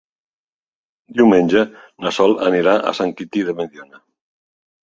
Diumenge 1.19 1.61
na 2.05 2.13
Sol 2.17 2.33
anirà 2.49 2.73
a 2.79 2.95
Sant 3.01 3.15
Quintí 3.21 3.47
de 3.51 3.57
Mediona. 3.61 4.03